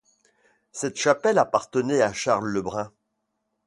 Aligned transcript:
Cette 0.71 0.97
chapelle 0.97 1.37
appartenait 1.37 2.01
à 2.01 2.11
Charles 2.11 2.47
Le 2.47 2.63
Brun. 2.63 2.91